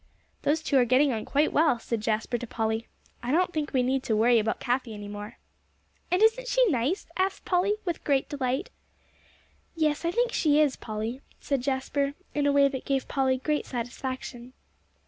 [0.41, 2.87] "Those two are getting on quite well," said Jasper to Polly.
[3.21, 5.37] "I don't think we need to worry about Cathie any more."
[6.09, 8.71] "And isn't she nice?" asked Polly, in great delight.
[9.75, 13.67] "Yes, I think she is, Polly," said Jasper, in a way that gave Polly great
[13.67, 14.53] satisfaction.